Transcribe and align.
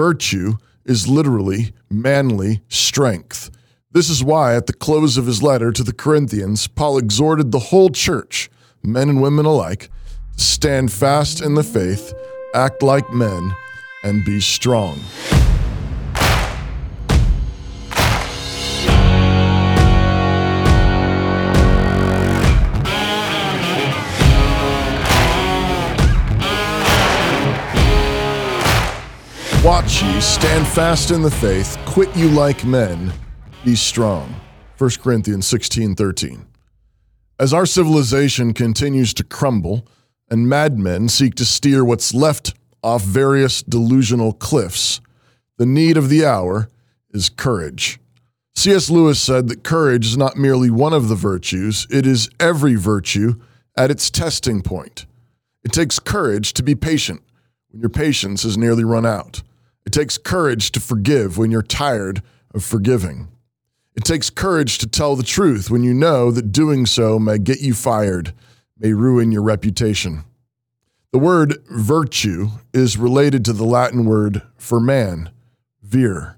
Virtue 0.00 0.54
is 0.86 1.08
literally 1.08 1.74
manly 1.90 2.62
strength. 2.70 3.50
This 3.92 4.08
is 4.08 4.24
why, 4.24 4.56
at 4.56 4.66
the 4.66 4.72
close 4.72 5.18
of 5.18 5.26
his 5.26 5.42
letter 5.42 5.72
to 5.72 5.82
the 5.82 5.92
Corinthians, 5.92 6.66
Paul 6.68 6.96
exhorted 6.96 7.52
the 7.52 7.58
whole 7.58 7.90
church, 7.90 8.48
men 8.82 9.10
and 9.10 9.20
women 9.20 9.44
alike, 9.44 9.90
to 10.38 10.42
stand 10.42 10.90
fast 10.90 11.42
in 11.42 11.52
the 11.52 11.62
faith, 11.62 12.14
act 12.54 12.82
like 12.82 13.12
men, 13.12 13.54
and 14.02 14.24
be 14.24 14.40
strong. 14.40 14.98
Watch 29.62 30.02
ye, 30.02 30.18
stand 30.22 30.66
fast 30.66 31.10
in 31.10 31.20
the 31.20 31.30
faith, 31.30 31.76
quit 31.84 32.16
you 32.16 32.30
like 32.30 32.64
men, 32.64 33.12
be 33.62 33.76
strong. 33.76 34.34
1 34.78 34.90
Corinthians 35.02 35.46
16 35.46 35.94
13. 35.96 36.46
As 37.38 37.52
our 37.52 37.66
civilization 37.66 38.54
continues 38.54 39.12
to 39.12 39.22
crumble 39.22 39.86
and 40.30 40.48
madmen 40.48 41.10
seek 41.10 41.34
to 41.34 41.44
steer 41.44 41.84
what's 41.84 42.14
left 42.14 42.54
off 42.82 43.02
various 43.02 43.62
delusional 43.62 44.32
cliffs, 44.32 45.02
the 45.58 45.66
need 45.66 45.98
of 45.98 46.08
the 46.08 46.24
hour 46.24 46.70
is 47.10 47.28
courage. 47.28 48.00
C.S. 48.54 48.88
Lewis 48.88 49.20
said 49.20 49.48
that 49.48 49.62
courage 49.62 50.06
is 50.06 50.16
not 50.16 50.38
merely 50.38 50.70
one 50.70 50.94
of 50.94 51.10
the 51.10 51.14
virtues, 51.14 51.86
it 51.90 52.06
is 52.06 52.30
every 52.40 52.76
virtue 52.76 53.38
at 53.76 53.90
its 53.90 54.10
testing 54.10 54.62
point. 54.62 55.04
It 55.62 55.70
takes 55.70 55.98
courage 55.98 56.54
to 56.54 56.62
be 56.62 56.74
patient 56.74 57.20
when 57.68 57.82
your 57.82 57.90
patience 57.90 58.42
is 58.46 58.56
nearly 58.56 58.84
run 58.84 59.04
out. 59.04 59.42
It 59.90 59.94
takes 59.94 60.18
courage 60.18 60.70
to 60.70 60.80
forgive 60.80 61.36
when 61.36 61.50
you're 61.50 61.62
tired 61.62 62.22
of 62.54 62.62
forgiving. 62.62 63.26
It 63.96 64.04
takes 64.04 64.30
courage 64.30 64.78
to 64.78 64.86
tell 64.86 65.16
the 65.16 65.24
truth 65.24 65.68
when 65.68 65.82
you 65.82 65.92
know 65.92 66.30
that 66.30 66.52
doing 66.52 66.86
so 66.86 67.18
may 67.18 67.38
get 67.38 67.60
you 67.60 67.74
fired, 67.74 68.32
may 68.78 68.92
ruin 68.92 69.32
your 69.32 69.42
reputation. 69.42 70.22
The 71.10 71.18
word 71.18 71.58
virtue 71.68 72.50
is 72.72 72.96
related 72.98 73.44
to 73.46 73.52
the 73.52 73.64
Latin 73.64 74.04
word 74.04 74.42
for 74.56 74.78
man, 74.78 75.30
vir. 75.82 76.36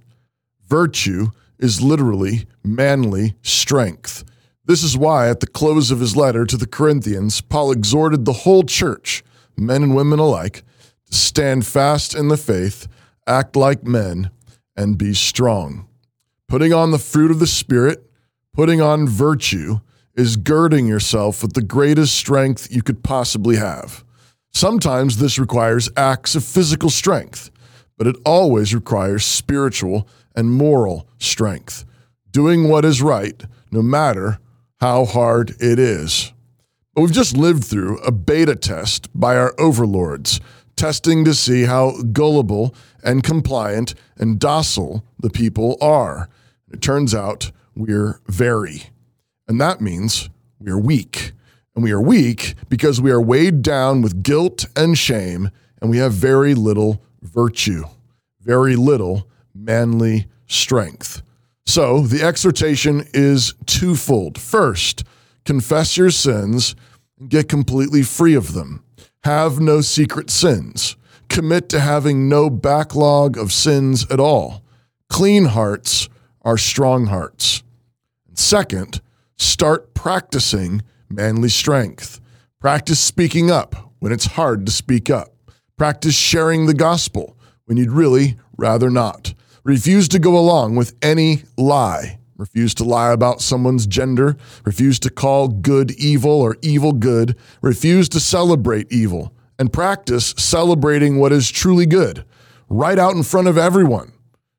Virtue 0.67 1.27
is 1.59 1.83
literally 1.83 2.47
manly 2.65 3.37
strength. 3.43 4.25
This 4.65 4.83
is 4.83 4.97
why, 4.97 5.29
at 5.29 5.41
the 5.41 5.47
close 5.47 5.91
of 5.91 6.01
his 6.01 6.17
letter 6.17 6.47
to 6.47 6.57
the 6.57 6.67
Corinthians, 6.67 7.43
Paul 7.43 7.71
exhorted 7.71 8.25
the 8.25 8.33
whole 8.33 8.63
church, 8.63 9.23
men 9.59 9.83
and 9.83 9.95
women 9.95 10.21
alike, 10.21 10.63
to 11.11 11.15
stand 11.15 11.67
fast 11.67 12.15
in 12.15 12.29
the 12.29 12.39
faith 12.39 12.89
act 13.27 13.57
like 13.57 13.85
men, 13.85 14.31
and 14.77 14.99
be 14.99 15.15
strong. 15.15 15.87
Putting 16.49 16.73
on 16.73 16.91
the 16.91 16.99
fruit 16.99 17.31
of 17.31 17.39
the 17.39 17.47
Spirit, 17.47 18.11
putting 18.53 18.81
on 18.81 19.09
virtue, 19.09 19.81
is 20.15 20.37
girding 20.37 20.87
yourself 20.87 21.43
with 21.43 21.55
the 21.55 21.63
greatest 21.63 22.15
strength 22.15 22.69
you 22.71 22.83
could 22.83 23.03
possibly 23.03 23.57
have. 23.57 24.05
Sometimes 24.53 25.17
this 25.17 25.39
requires 25.39 25.89
acts 25.97 26.35
of 26.35 26.45
physical 26.45 26.91
strength, 26.91 27.51
but 27.97 28.07
it 28.07 28.17
always 28.25 28.75
requires 28.75 29.25
spiritual 29.25 30.07
and 30.35 30.51
moral 30.51 31.09
strength. 31.19 31.85
Doing 32.31 32.69
what 32.69 32.85
is 32.85 33.01
right, 33.01 33.43
no 33.71 33.83
matter 33.83 34.39
how 34.81 35.05
hard 35.05 35.51
it 35.61 35.79
is. 35.79 36.33
But 36.95 37.03
we've 37.03 37.13
just 37.13 37.37
lived 37.37 37.65
through 37.65 37.99
a 37.99 38.13
beta 38.13 38.57
test 38.57 39.09
by 39.15 39.37
our 39.37 39.55
overlords 39.59 40.41
testing 40.77 41.25
to 41.25 41.35
see 41.35 41.65
how 41.65 42.03
gullible 42.13 42.75
and 43.03 43.23
compliant 43.23 43.95
and 44.17 44.39
docile 44.39 45.05
the 45.19 45.31
people 45.31 45.77
are. 45.81 46.29
It 46.73 46.81
turns 46.81 47.15
out 47.15 47.51
we're 47.75 48.21
very. 48.27 48.85
And 49.49 49.61
that 49.61 49.81
means 49.81 50.31
we 50.59 50.71
are 50.71 50.79
weak. 50.79 51.33
And 51.75 51.83
we 51.83 51.93
are 51.93 52.01
weak 52.01 52.55
because 52.69 53.01
we 53.01 53.11
are 53.11 53.21
weighed 53.21 53.63
down 53.63 54.03
with 54.03 54.23
guilt 54.23 54.67
and 54.77 54.97
shame, 54.97 55.51
and 55.81 55.91
we 55.91 55.99
have 55.99 56.13
very 56.13 56.55
little 56.55 57.03
virtue, 57.23 57.85
very 58.41 58.77
little 58.77 59.27
manly 59.55 60.27
strength. 60.47 61.23
So 61.65 62.01
the 62.01 62.23
exhortation 62.23 63.07
is 63.15 63.55
twofold. 63.67 64.39
First, 64.39 65.05
confess 65.45 65.97
your 65.97 66.11
sins 66.11 66.75
and 67.19 67.31
get 67.31 67.49
completely 67.49 68.03
free 68.03 68.35
of 68.35 68.53
them 68.53 68.85
have 69.25 69.61
no 69.61 69.81
secret 69.81 70.31
sins. 70.31 70.97
Commit 71.29 71.69
to 71.71 71.81
having 71.81 72.29
no 72.29 72.51
backlog 72.51 73.39
of 73.39 73.53
sins 73.53 74.07
at 74.11 74.21
all. 74.21 74.63
Clean 75.09 75.47
hearts 75.47 76.09
are 76.43 76.59
strong 76.59 77.07
hearts. 77.07 77.63
Second, 78.35 79.01
start 79.39 79.95
practicing 79.95 80.83
manly 81.09 81.49
strength. 81.49 82.21
Practice 82.61 83.01
speaking 83.01 83.51
up 83.51 83.93
when 84.01 84.13
it's 84.13 84.27
hard 84.27 84.67
to 84.67 84.73
speak 84.73 85.11
up. 85.11 85.35
Practice 85.77 86.15
sharing 86.15 86.67
the 86.67 86.75
gospel 86.75 87.37
when 87.67 87.77
you'd 87.77 87.93
really 87.93 88.37
rather 88.57 88.91
not. 88.91 89.35
Refuse 89.65 90.09
to 90.09 90.19
go 90.19 90.37
along 90.37 90.77
with 90.77 90.95
any 91.03 91.45
lie 91.57 92.19
refuse 92.43 92.75
to 92.75 92.83
lie 92.83 93.13
about 93.13 93.41
someone's 93.41 93.87
gender, 93.87 94.37
refuse 94.65 94.99
to 94.99 95.09
call 95.09 95.47
good 95.47 95.93
evil 95.93 96.33
or 96.33 96.57
evil 96.61 96.93
good, 96.93 97.37
refuse 97.61 98.09
to 98.09 98.19
celebrate 98.19 98.91
evil, 98.91 99.33
and 99.61 99.73
practice 99.73 100.35
celebrating 100.37 101.21
what 101.21 101.31
is 101.31 101.53
truly 101.53 101.87
good 101.87 102.25
right 102.69 102.99
out 102.99 103.15
in 103.15 103.23
front 103.23 103.47
of 103.47 103.57
everyone, 103.57 104.13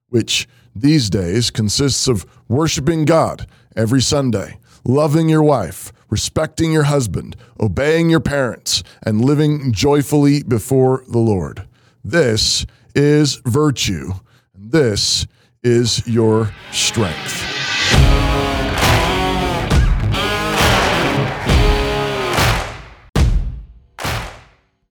which 0.07 0.47
these 0.73 1.09
days 1.09 1.51
consists 1.51 2.07
of 2.07 2.25
worshiping 2.47 3.03
God 3.03 3.47
every 3.75 4.01
Sunday, 4.01 4.59
loving 4.85 5.27
your 5.27 5.43
wife, 5.43 5.91
respecting 6.09 6.71
your 6.71 6.83
husband, 6.83 7.35
obeying 7.59 8.09
your 8.09 8.21
parents, 8.21 8.81
and 9.05 9.25
living 9.25 9.73
joyfully 9.73 10.41
before 10.41 11.03
the 11.09 11.19
Lord. 11.19 11.67
This 12.01 12.65
is 12.95 13.41
virtue. 13.45 14.13
This 14.55 15.27
is 15.63 16.07
your 16.07 16.53
strength. 16.71 17.42